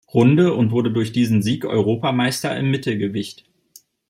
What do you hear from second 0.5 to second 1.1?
und wurde